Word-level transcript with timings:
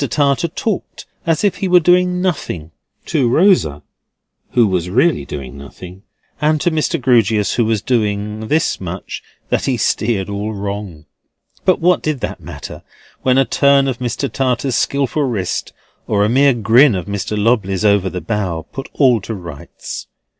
Tartar 0.09 0.47
talked 0.47 1.05
as 1.27 1.43
if 1.43 1.57
he 1.57 1.67
were 1.67 1.79
doing 1.79 2.23
nothing, 2.23 2.71
to 3.05 3.29
Rosa 3.29 3.83
who 4.53 4.65
was 4.65 4.89
really 4.89 5.25
doing 5.25 5.59
nothing, 5.59 6.01
and 6.41 6.59
to 6.61 6.71
Mr. 6.71 6.99
Grewgious 6.99 7.53
who 7.53 7.65
was 7.65 7.83
doing 7.83 8.47
this 8.47 8.81
much 8.81 9.21
that 9.49 9.65
he 9.65 9.77
steered 9.77 10.27
all 10.27 10.53
wrong; 10.55 11.05
but 11.65 11.79
what 11.79 12.01
did 12.01 12.19
that 12.21 12.39
matter, 12.39 12.81
when 13.21 13.37
a 13.37 13.45
turn 13.45 13.87
of 13.87 13.99
Mr. 13.99 14.27
Tartar's 14.27 14.75
skilful 14.75 15.21
wrist, 15.21 15.71
or 16.07 16.25
a 16.25 16.29
mere 16.29 16.55
grin 16.55 16.95
of 16.95 17.05
Mr. 17.05 17.37
Lobley's 17.37 17.85
over 17.85 18.09
the 18.09 18.21
bow, 18.21 18.63
put 18.71 18.89
all 18.93 19.21
to 19.21 19.35
rights! 19.35 20.07